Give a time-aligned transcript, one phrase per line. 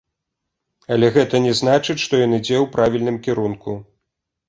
[0.95, 3.81] Але гэта не значыць, што ён ідзе ў правільным кірунку.